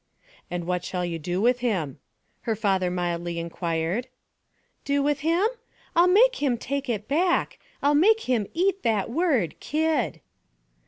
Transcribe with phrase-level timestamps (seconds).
[0.49, 1.99] 'And what shall you do with him?'
[2.49, 4.07] her father mildly inquired.
[4.83, 5.47] 'Do with him?
[5.95, 10.19] I'll make him take it back; I'll make him eat that word kid!'